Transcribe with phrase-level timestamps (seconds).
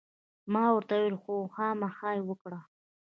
[0.53, 2.59] ما ورته وویل: هو، خامخا یې وکړه.